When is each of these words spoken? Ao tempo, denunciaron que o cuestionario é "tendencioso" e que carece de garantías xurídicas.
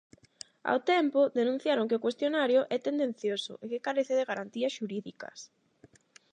Ao 0.69 0.79
tempo, 0.91 1.19
denunciaron 1.39 1.87
que 1.89 1.97
o 1.99 2.03
cuestionario 2.05 2.61
é 2.75 2.77
"tendencioso" 2.87 3.53
e 3.63 3.65
que 3.71 3.83
carece 3.85 4.13
de 4.17 4.27
garantías 4.31 4.75
xurídicas. 4.77 5.39